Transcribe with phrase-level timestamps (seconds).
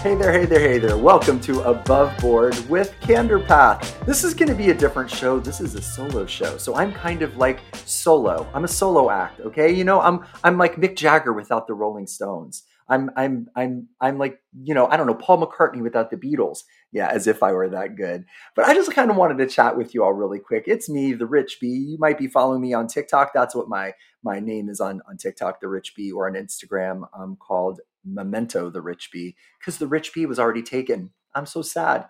[0.00, 0.96] Hey there, hey there, hey there.
[0.96, 3.98] Welcome to Above Board with Candor Path.
[4.06, 5.40] This is going to be a different show.
[5.40, 6.56] This is a solo show.
[6.56, 8.48] So I'm kind of like solo.
[8.54, 9.72] I'm a solo act, okay?
[9.72, 12.62] You know, I'm I'm like Mick Jagger without the Rolling Stones.
[12.88, 16.62] I'm I'm I'm I'm like, you know, I don't know, Paul McCartney without the Beatles.
[16.92, 18.24] Yeah, as if I were that good.
[18.54, 20.64] But I just kind of wanted to chat with you all really quick.
[20.68, 21.66] It's me, the Rich B.
[21.66, 23.32] You might be following me on TikTok.
[23.34, 27.02] That's what my my name is on on TikTok, the Rich B, or on Instagram.
[27.18, 31.10] I'm called Memento the Rich Bee because the Rich Bee was already taken.
[31.34, 32.06] I'm so sad.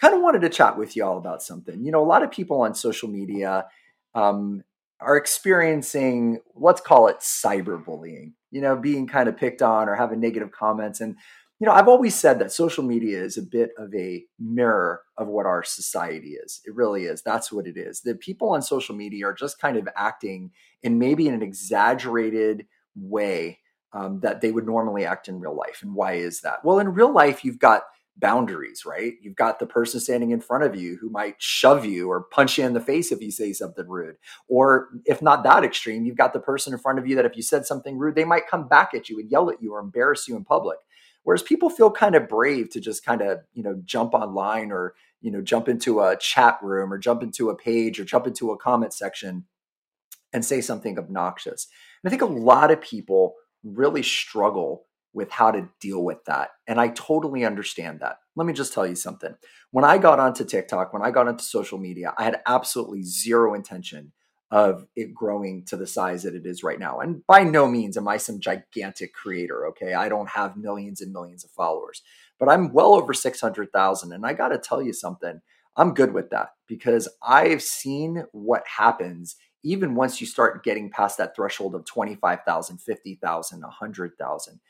[0.00, 1.84] Kind of wanted to chat with you all about something.
[1.84, 3.66] You know, a lot of people on social media
[4.14, 4.62] um,
[5.00, 10.20] are experiencing, let's call it cyberbullying, you know, being kind of picked on or having
[10.20, 11.00] negative comments.
[11.00, 11.16] And,
[11.58, 15.28] you know, I've always said that social media is a bit of a mirror of
[15.28, 16.60] what our society is.
[16.66, 17.22] It really is.
[17.22, 18.00] That's what it is.
[18.00, 20.50] The people on social media are just kind of acting
[20.82, 23.60] in maybe an exaggerated way
[23.96, 25.80] um, that they would normally act in real life.
[25.82, 26.62] And why is that?
[26.64, 27.82] Well, in real life, you've got
[28.18, 29.14] boundaries, right?
[29.22, 32.58] You've got the person standing in front of you who might shove you or punch
[32.58, 34.16] you in the face if you say something rude.
[34.48, 37.36] Or if not that extreme, you've got the person in front of you that if
[37.36, 39.80] you said something rude, they might come back at you and yell at you or
[39.80, 40.78] embarrass you in public.
[41.24, 44.94] Whereas people feel kind of brave to just kind of, you know, jump online or,
[45.20, 48.50] you know, jump into a chat room or jump into a page or jump into
[48.50, 49.44] a comment section
[50.32, 51.66] and say something obnoxious.
[52.02, 53.34] And I think a lot of people
[53.66, 56.50] really struggle with how to deal with that.
[56.66, 58.18] And I totally understand that.
[58.36, 59.34] Let me just tell you something.
[59.70, 63.54] When I got onto TikTok, when I got into social media, I had absolutely zero
[63.54, 64.12] intention
[64.50, 67.00] of it growing to the size that it is right now.
[67.00, 69.94] And by no means am I some gigantic creator, okay?
[69.94, 72.02] I don't have millions and millions of followers,
[72.38, 74.12] but I'm well over 600,000.
[74.12, 75.40] And I got to tell you something,
[75.76, 81.18] I'm good with that because I've seen what happens even once you start getting past
[81.18, 84.60] that threshold of 25,000, 50,000, 100,000,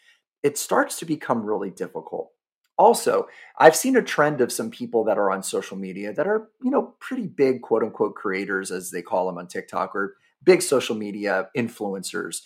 [0.42, 2.30] it starts to become really difficult.
[2.78, 3.26] Also,
[3.58, 6.70] I've seen a trend of some people that are on social media that are, you
[6.70, 10.94] know, pretty big quote unquote creators, as they call them on TikTok, or big social
[10.94, 12.42] media influencers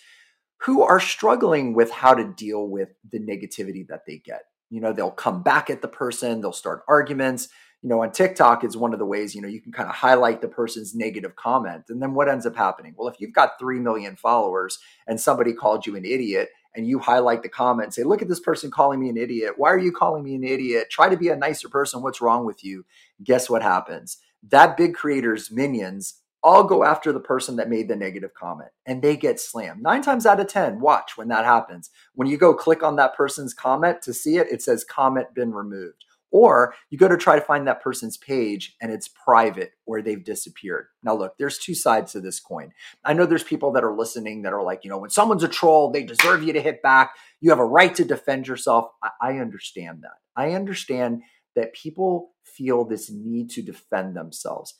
[0.57, 4.43] who are struggling with how to deal with the negativity that they get.
[4.69, 7.49] You know, they'll come back at the person, they'll start arguments,
[7.81, 9.95] you know, on TikTok is one of the ways, you know, you can kind of
[9.95, 11.85] highlight the person's negative comment.
[11.89, 12.93] And then what ends up happening?
[12.95, 14.77] Well, if you've got 3 million followers
[15.07, 18.39] and somebody called you an idiot and you highlight the comment, say, look at this
[18.39, 19.53] person calling me an idiot.
[19.57, 20.91] Why are you calling me an idiot?
[20.91, 22.03] Try to be a nicer person.
[22.03, 22.85] What's wrong with you?
[23.23, 24.17] Guess what happens?
[24.47, 29.01] That big creator's minions all go after the person that made the negative comment and
[29.01, 29.81] they get slammed.
[29.81, 31.89] Nine times out of 10, watch when that happens.
[32.13, 35.51] When you go click on that person's comment to see it, it says comment been
[35.51, 40.01] removed or you go to try to find that person's page and it's private or
[40.01, 40.87] they've disappeared.
[41.03, 42.71] Now, look, there's two sides to this coin.
[43.03, 45.49] I know there's people that are listening that are like, you know, when someone's a
[45.49, 47.13] troll, they deserve you to hit back.
[47.41, 48.85] You have a right to defend yourself.
[49.03, 50.17] I, I understand that.
[50.35, 51.21] I understand
[51.55, 54.75] that people feel this need to defend themselves.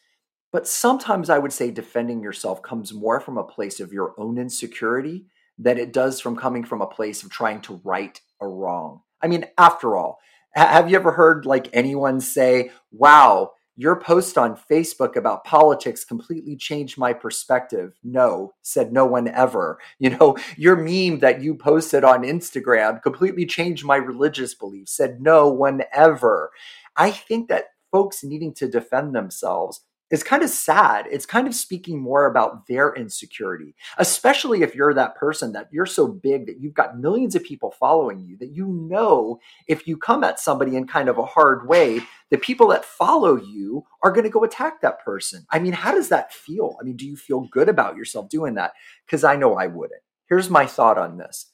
[0.52, 4.38] But sometimes I would say defending yourself comes more from a place of your own
[4.38, 5.26] insecurity
[5.58, 9.02] than it does from coming from a place of trying to right a wrong.
[9.22, 10.20] I mean, after all,
[10.54, 16.56] have you ever heard like anyone say, wow, your post on Facebook about politics completely
[16.56, 17.98] changed my perspective?
[18.04, 19.80] No, said no one ever.
[19.98, 25.22] You know, your meme that you posted on Instagram completely changed my religious beliefs, said
[25.22, 26.52] no one ever.
[26.96, 29.82] I think that folks needing to defend themselves
[30.12, 31.08] is kind of sad.
[31.10, 35.86] It's kind of speaking more about their insecurity, especially if you're that person that you're
[35.86, 39.98] so big that you've got millions of people following you that you know if you
[39.98, 44.12] come at somebody in kind of a hard way, the people that follow you are
[44.12, 45.46] going to go attack that person.
[45.50, 46.76] I mean, how does that feel?
[46.80, 48.74] I mean, do you feel good about yourself doing that?
[49.06, 50.02] Because I know I wouldn't.
[50.28, 51.52] Here's my thought on this.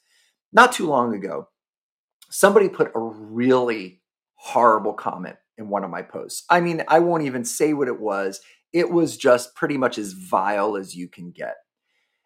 [0.52, 1.48] Not too long ago,
[2.30, 4.00] somebody put a really
[4.34, 6.44] horrible comment in one of my posts.
[6.48, 8.40] I mean, I won't even say what it was.
[8.72, 11.56] It was just pretty much as vile as you can get.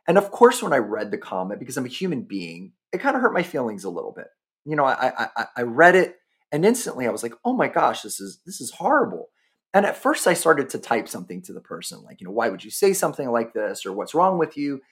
[0.06, 3.16] And of course, when I read the comment, because I'm a human being, it kind
[3.16, 4.26] of hurt my feelings a little bit.
[4.64, 6.16] You know, I, I I read it
[6.52, 9.30] and instantly I was like, oh my gosh, this is this is horrible.
[9.74, 12.50] And at first I started to type something to the person, like, you know, why
[12.50, 14.82] would you say something like this or what's wrong with you?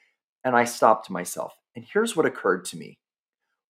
[0.42, 1.54] And I stopped myself.
[1.76, 2.98] And here's what occurred to me.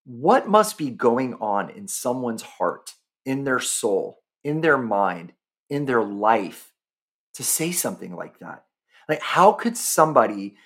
[0.05, 2.95] What must be going on in someone's heart,
[3.27, 5.33] in their soul, in their mind,
[5.69, 6.73] in their life
[7.35, 8.65] to say something like that?
[9.09, 10.57] Like, how could somebody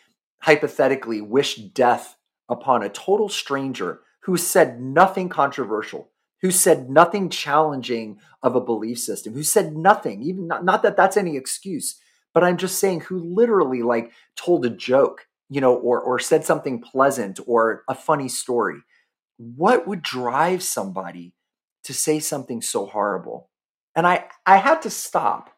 [0.40, 2.16] hypothetically wish death
[2.48, 6.10] upon a total stranger who said nothing controversial,
[6.42, 10.96] who said nothing challenging of a belief system, who said nothing, even not, not that
[10.96, 11.98] that's any excuse,
[12.34, 16.44] but I'm just saying who literally like told a joke, you know, or or said
[16.44, 18.80] something pleasant or a funny story.
[19.38, 21.34] What would drive somebody
[21.84, 23.50] to say something so horrible?
[23.96, 25.50] And I, I had to stop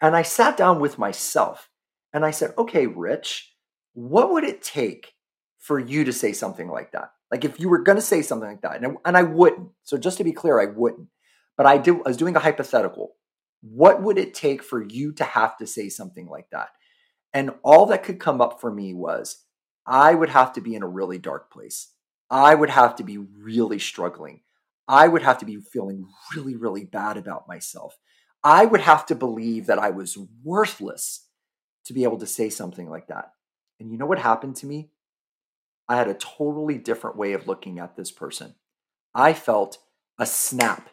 [0.00, 1.70] and I sat down with myself
[2.12, 3.54] and I said, okay, Rich,
[3.94, 5.14] what would it take
[5.58, 7.12] for you to say something like that?
[7.30, 9.70] Like if you were going to say something like that, and, and I wouldn't.
[9.84, 11.08] So just to be clear, I wouldn't.
[11.56, 11.94] But I did.
[11.94, 13.14] I was doing a hypothetical.
[13.62, 16.70] What would it take for you to have to say something like that?
[17.32, 19.44] And all that could come up for me was
[19.86, 21.88] I would have to be in a really dark place.
[22.30, 24.40] I would have to be really struggling.
[24.92, 26.06] I would have to be feeling
[26.36, 27.96] really, really bad about myself.
[28.44, 31.28] I would have to believe that I was worthless
[31.86, 33.32] to be able to say something like that.
[33.80, 34.90] And you know what happened to me?
[35.88, 38.54] I had a totally different way of looking at this person.
[39.14, 39.78] I felt
[40.18, 40.90] a snap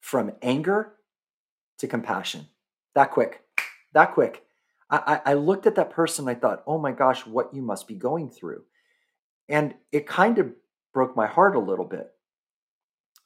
[0.00, 0.92] from anger
[1.78, 2.46] to compassion.
[2.94, 3.42] That quick,
[3.94, 4.44] that quick.
[4.90, 6.28] I, I looked at that person.
[6.28, 8.64] I thought, oh my gosh, what you must be going through.
[9.48, 10.52] And it kind of
[10.92, 12.10] broke my heart a little bit.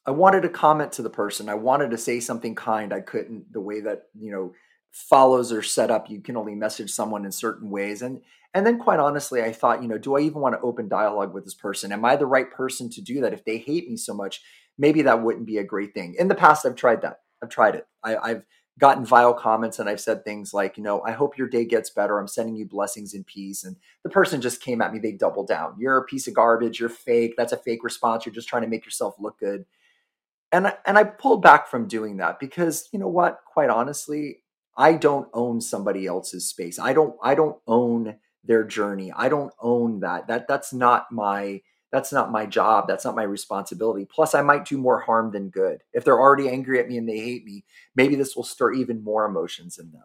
[0.06, 1.48] I wanted to comment to the person.
[1.48, 2.92] I wanted to say something kind.
[2.92, 4.52] I couldn't, the way that, you know,
[4.92, 8.02] follows are set up, you can only message someone in certain ways.
[8.02, 8.20] And
[8.56, 11.34] and then quite honestly, I thought, you know, do I even want to open dialogue
[11.34, 11.90] with this person?
[11.90, 13.32] Am I the right person to do that?
[13.32, 14.42] If they hate me so much,
[14.78, 16.14] maybe that wouldn't be a great thing.
[16.16, 17.22] In the past, I've tried that.
[17.42, 17.88] I've tried it.
[18.04, 18.44] I, I've
[18.78, 21.90] gotten vile comments and I've said things like, you know, I hope your day gets
[21.90, 22.16] better.
[22.16, 23.64] I'm sending you blessings and peace.
[23.64, 23.74] And
[24.04, 25.74] the person just came at me, they double down.
[25.78, 26.78] You're a piece of garbage.
[26.78, 27.34] You're fake.
[27.36, 28.24] That's a fake response.
[28.24, 29.64] You're just trying to make yourself look good.
[30.54, 33.40] And and I pulled back from doing that because you know what?
[33.44, 34.44] Quite honestly,
[34.76, 36.78] I don't own somebody else's space.
[36.78, 39.10] I don't I don't own their journey.
[39.10, 40.28] I don't own that.
[40.28, 41.60] That that's not my
[41.90, 42.86] that's not my job.
[42.86, 44.04] That's not my responsibility.
[44.04, 45.82] Plus I might do more harm than good.
[45.92, 47.64] If they're already angry at me and they hate me,
[47.96, 50.04] maybe this will stir even more emotions in them.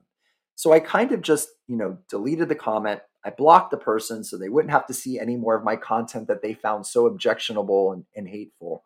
[0.56, 3.01] So I kind of just, you know, deleted the comment.
[3.24, 6.28] I blocked the person so they wouldn't have to see any more of my content
[6.28, 8.84] that they found so objectionable and, and hateful.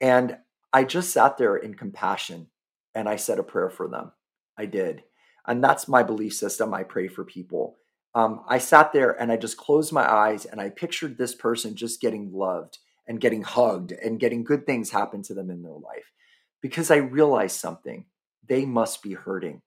[0.00, 0.38] And
[0.72, 2.48] I just sat there in compassion
[2.94, 4.12] and I said a prayer for them.
[4.56, 5.02] I did.
[5.46, 6.74] And that's my belief system.
[6.74, 7.76] I pray for people.
[8.14, 11.76] Um, I sat there and I just closed my eyes and I pictured this person
[11.76, 15.72] just getting loved and getting hugged and getting good things happen to them in their
[15.72, 16.12] life
[16.60, 18.06] because I realized something.
[18.46, 19.62] They must be hurting.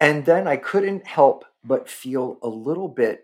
[0.00, 3.22] And then I couldn't help but feel a little bit,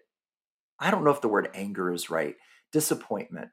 [0.78, 2.36] I don't know if the word anger is right,
[2.72, 3.50] disappointment.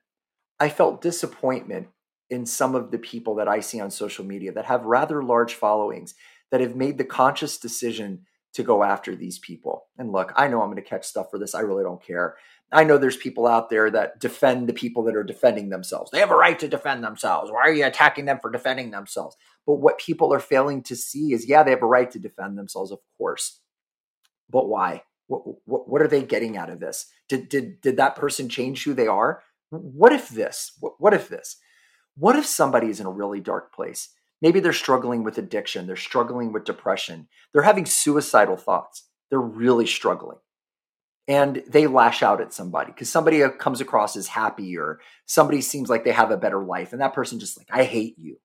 [0.60, 1.90] I felt disappointment
[2.30, 5.56] in some of the people that I see on social media that have rather large
[5.56, 6.14] followings
[6.52, 9.86] that have made the conscious decision to go after these people.
[9.98, 11.54] And look, I know I'm going to catch stuff for this.
[11.54, 12.36] I really don't care.
[12.72, 16.12] I know there's people out there that defend the people that are defending themselves.
[16.12, 17.52] They have a right to defend themselves.
[17.52, 19.36] Why are you attacking them for defending themselves?
[19.66, 22.58] But what people are failing to see is yeah, they have a right to defend
[22.58, 23.60] themselves, of course.
[24.50, 25.04] But why?
[25.28, 27.08] What, what, what are they getting out of this?
[27.28, 29.44] Did, did, did that person change who they are?
[29.70, 30.72] What if this?
[30.80, 31.58] What, what if this?
[32.16, 34.10] What if somebody is in a really dark place?
[34.42, 39.86] Maybe they're struggling with addiction, they're struggling with depression, they're having suicidal thoughts, they're really
[39.86, 40.38] struggling.
[41.28, 45.62] And they lash out at somebody because somebody uh, comes across as happy or somebody
[45.62, 46.92] seems like they have a better life.
[46.92, 48.38] And that person just like, I hate you.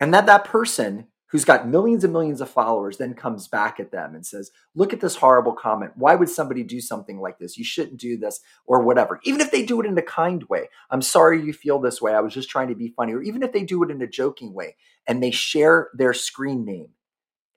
[0.00, 3.90] And that that person who's got millions and millions of followers then comes back at
[3.90, 5.92] them and says, Look at this horrible comment.
[5.96, 7.58] Why would somebody do something like this?
[7.58, 9.20] You shouldn't do this, or whatever.
[9.24, 12.14] Even if they do it in a kind way, I'm sorry you feel this way.
[12.14, 13.14] I was just trying to be funny.
[13.14, 16.64] Or even if they do it in a joking way and they share their screen
[16.64, 16.90] name.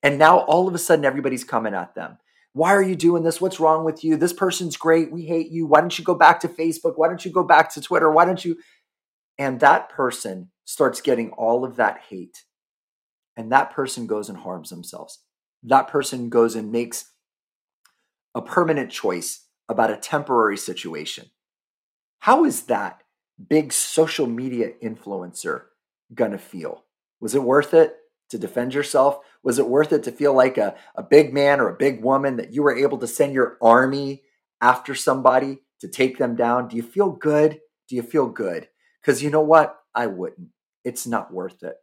[0.03, 2.17] And now all of a sudden everybody's coming at them.
[2.53, 3.39] Why are you doing this?
[3.39, 4.17] What's wrong with you?
[4.17, 5.11] This person's great.
[5.11, 5.65] We hate you.
[5.65, 6.93] Why don't you go back to Facebook?
[6.97, 8.11] Why don't you go back to Twitter?
[8.11, 8.57] Why don't you?
[9.37, 12.43] And that person starts getting all of that hate
[13.41, 15.24] and that person goes and harms themselves.
[15.63, 17.05] That person goes and makes
[18.36, 21.31] a permanent choice about a temporary situation.
[22.19, 23.01] How is that
[23.50, 25.63] big social media influencer
[26.13, 26.86] gonna feel?
[27.19, 27.95] Was it worth it
[28.29, 29.17] to defend yourself?
[29.41, 32.38] Was it worth it to feel like a, a big man or a big woman
[32.38, 34.21] that you were able to send your army
[34.62, 36.67] after somebody to take them down?
[36.67, 37.60] Do you feel good?
[37.89, 38.67] Do you feel good?
[39.01, 39.79] Because you know what?
[39.95, 40.50] I wouldn't.
[40.86, 41.77] It's not worth it.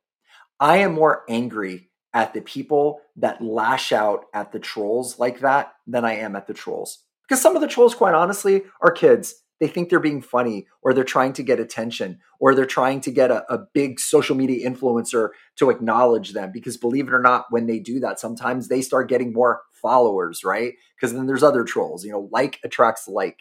[0.61, 5.75] I am more angry at the people that lash out at the trolls like that
[5.87, 7.05] than I am at the trolls.
[7.29, 9.35] Because some of the trolls, quite honestly, are kids.
[9.61, 13.11] They think they're being funny or they're trying to get attention or they're trying to
[13.11, 16.53] get a, a big social media influencer to acknowledge them.
[16.53, 20.45] Because believe it or not, when they do that, sometimes they start getting more followers,
[20.45, 20.75] right?
[20.97, 23.41] Because then there's other trolls, you know, like attracts like.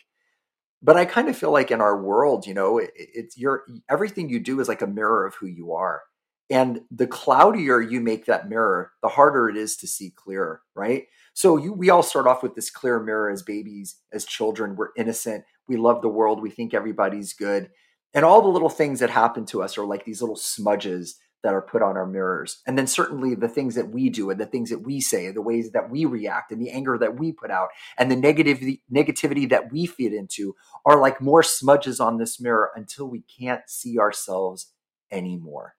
[0.81, 4.29] But I kind of feel like in our world, you know, it, it's your everything
[4.29, 6.01] you do is like a mirror of who you are.
[6.49, 11.07] And the cloudier you make that mirror, the harder it is to see clearer, right?
[11.33, 14.75] So you, we all start off with this clear mirror as babies, as children.
[14.75, 15.43] We're innocent.
[15.67, 16.41] We love the world.
[16.41, 17.69] We think everybody's good.
[18.13, 21.53] And all the little things that happen to us are like these little smudges that
[21.53, 22.61] are put on our mirrors.
[22.65, 25.41] And then certainly the things that we do and the things that we say, the
[25.41, 29.47] ways that we react and the anger that we put out and the negativity, negativity
[29.49, 33.99] that we feed into are like more smudges on this mirror until we can't see
[33.99, 34.73] ourselves
[35.11, 35.76] anymore.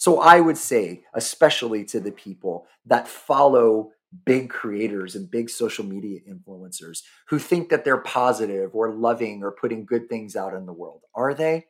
[0.00, 3.90] So I would say, especially to the people that follow
[4.24, 9.52] big creators and big social media influencers who think that they're positive or loving or
[9.52, 11.02] putting good things out in the world.
[11.14, 11.66] Are they?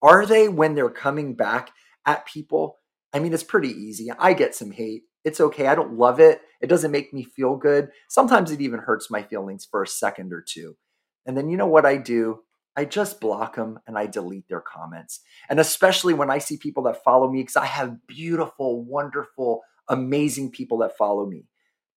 [0.00, 1.72] Are they when they're coming back
[2.06, 2.78] at people?
[3.12, 4.10] I mean, it's pretty easy.
[4.18, 5.02] I get some hate.
[5.22, 5.66] It's okay.
[5.66, 6.40] I don't love it.
[6.62, 7.90] It doesn't make me feel good.
[8.08, 10.78] Sometimes it even hurts my feelings for a second or two.
[11.26, 12.43] And then you know what I do?
[12.76, 15.20] I just block them and I delete their comments.
[15.48, 20.50] And especially when I see people that follow me, because I have beautiful, wonderful, amazing
[20.50, 21.46] people that follow me.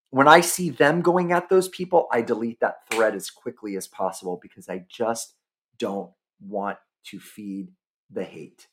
[0.09, 3.87] When I see them going at those people, I delete that thread as quickly as
[3.87, 5.33] possible because I just
[5.79, 7.69] don't want to feed
[8.09, 8.67] the hate.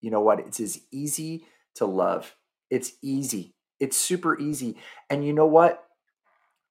[0.00, 0.40] You know what?
[0.40, 2.36] It's as easy to love.
[2.70, 3.54] It's easy.
[3.80, 4.76] It's super easy.
[5.10, 5.84] And you know what?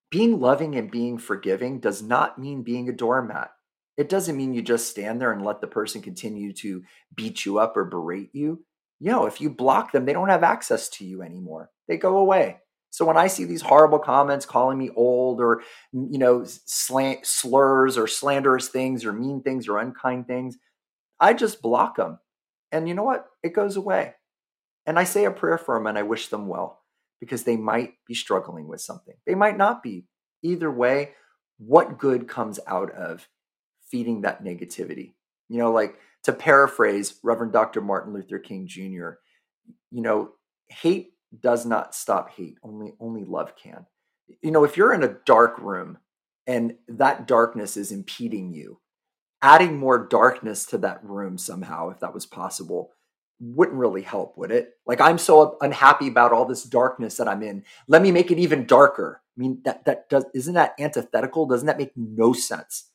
[0.10, 3.51] Being loving and being forgiving does not mean being a doormat.
[4.00, 7.60] It doesn't mean you just stand there and let the person continue to beat you
[7.60, 8.63] up or berate you.
[9.01, 11.70] You know, if you block them, they don't have access to you anymore.
[11.89, 12.60] They go away.
[12.91, 15.63] So when I see these horrible comments calling me old or
[15.94, 20.58] mm, you know slant, slurs or slanderous things or mean things or unkind things,
[21.20, 22.20] I just block them.
[22.72, 23.25] And you know what?
[23.44, 24.13] It goes away.
[24.86, 26.79] And I say a prayer for them and I wish them well
[27.20, 29.15] because they might be struggling with something.
[29.27, 30.06] They might not be.
[30.41, 31.15] Either way,
[31.58, 33.27] what good comes out of
[33.89, 35.13] feeding that negativity?
[35.48, 37.81] You know, like to paraphrase Reverend Dr.
[37.81, 39.12] Martin Luther King Jr.,
[39.91, 40.31] you know,
[40.67, 42.58] hate does not stop hate.
[42.63, 43.86] Only only love can.
[44.41, 45.98] You know, if you're in a dark room
[46.48, 48.79] and that darkness is impeding you,
[49.41, 52.91] adding more darkness to that room somehow, if that was possible,
[53.39, 54.74] wouldn't really help, would it?
[54.86, 57.63] Like I'm so unhappy about all this darkness that I'm in.
[57.88, 59.22] Let me make it even darker.
[59.38, 61.46] I mean, that that does isn't that antithetical?
[61.46, 62.88] Doesn't that make no sense?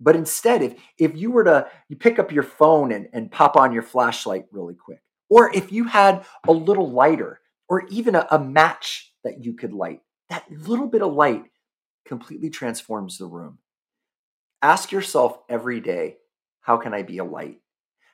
[0.00, 3.56] But instead, if if you were to you pick up your phone and, and pop
[3.56, 8.26] on your flashlight really quick, or if you had a little lighter or even a,
[8.30, 10.00] a match that you could light.
[10.30, 11.44] That little bit of light
[12.06, 13.58] completely transforms the room.
[14.62, 16.16] Ask yourself every day,
[16.60, 17.60] how can I be a light?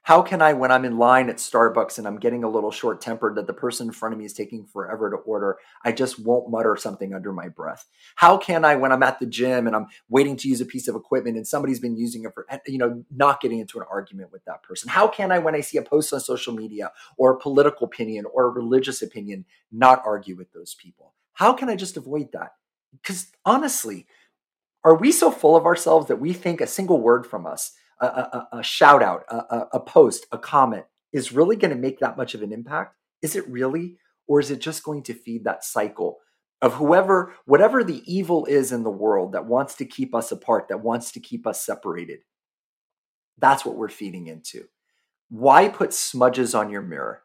[0.05, 3.01] How can I, when I'm in line at Starbucks and I'm getting a little short
[3.01, 6.19] tempered that the person in front of me is taking forever to order, I just
[6.19, 7.87] won't mutter something under my breath?
[8.17, 10.89] How can I, when I'm at the gym and I'm waiting to use a piece
[10.89, 13.87] of equipment and somebody's been using it for, eh, you know, not getting into an
[13.89, 14.89] argument with that person?
[14.89, 18.25] How can I, when I see a post on social media or a political opinion
[18.33, 21.15] or a religious opinion, not argue with those people?
[21.35, 22.55] How can I just avoid that?
[22.91, 24.09] Because honestly,
[24.83, 27.73] are we so full of ourselves that we think a single word from us
[28.07, 32.01] a, a, a shout out, a, a post, a comment is really going to make
[32.01, 32.97] that much of an impact?
[33.23, 33.97] Is it really?
[34.27, 36.19] Or is it just going to feed that cycle
[36.61, 40.69] of whoever, whatever the evil is in the world that wants to keep us apart,
[40.69, 42.21] that wants to keep us separated?
[43.39, 44.69] That's what we're feeding into.
[45.29, 47.23] Why put smudges on your mirror?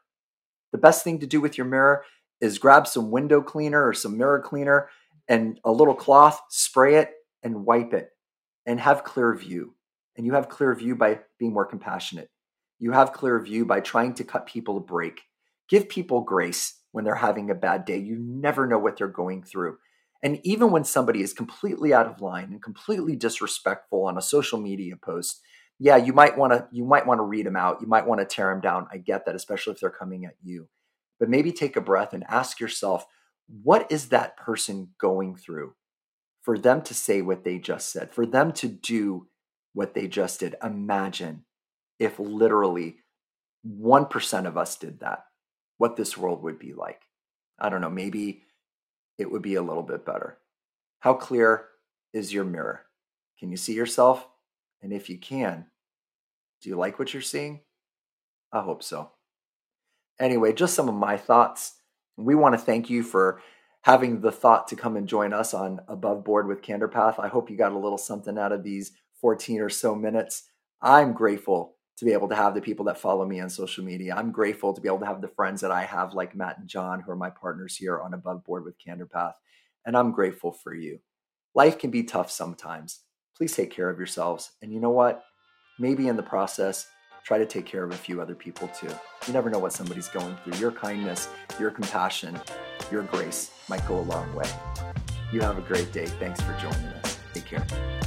[0.71, 2.03] The best thing to do with your mirror
[2.41, 4.89] is grab some window cleaner or some mirror cleaner
[5.27, 7.11] and a little cloth, spray it
[7.43, 8.09] and wipe it
[8.65, 9.75] and have clear view.
[10.17, 12.29] And you have clear view by being more compassionate.
[12.79, 15.21] You have clear view by trying to cut people a break.
[15.69, 17.97] Give people grace when they're having a bad day.
[17.97, 19.77] You never know what they're going through.
[20.23, 24.59] And even when somebody is completely out of line and completely disrespectful on a social
[24.59, 25.41] media post,
[25.79, 27.81] yeah, you might want to you might want to read them out.
[27.81, 28.87] You might want to tear them down.
[28.91, 30.69] I get that, especially if they're coming at you.
[31.19, 33.05] But maybe take a breath and ask yourself,
[33.47, 35.73] what is that person going through
[36.41, 39.27] for them to say what they just said, for them to do
[39.77, 40.55] what they just did.
[40.63, 41.45] Imagine
[41.99, 42.97] if literally
[43.63, 45.25] 1% of us did that,
[45.77, 47.01] what this world would be like.
[47.59, 48.41] I don't know, maybe
[49.19, 50.39] it would be a little bit better.
[51.01, 51.67] How clear
[52.11, 52.85] is your mirror?
[53.39, 54.27] Can you see yourself?
[54.81, 55.67] And if you can,
[56.63, 57.61] do you like what you're seeing?
[58.51, 59.11] I hope so.
[60.19, 61.73] Anyway, just some of my thoughts.
[62.17, 63.43] We want to thank you for
[63.83, 67.19] having the thought to come and join us on Above Board with Candor Path.
[67.19, 68.91] I hope you got a little something out of these
[69.27, 70.43] 14 or so minutes.
[70.81, 74.15] I'm grateful to be able to have the people that follow me on social media.
[74.15, 76.67] I'm grateful to be able to have the friends that I have, like Matt and
[76.69, 79.35] John, who are my partners here on Above Board with Candor Path.
[79.85, 80.99] And I'm grateful for you.
[81.55, 83.01] Life can be tough sometimes.
[83.35, 84.51] Please take care of yourselves.
[84.61, 85.25] And you know what?
[85.77, 86.87] Maybe in the process,
[87.25, 88.95] try to take care of a few other people too.
[89.27, 90.57] You never know what somebody's going through.
[90.57, 91.27] Your kindness,
[91.59, 92.39] your compassion,
[92.89, 94.49] your grace might go a long way.
[95.33, 96.05] You have a great day.
[96.05, 97.19] Thanks for joining us.
[97.33, 98.06] Take care.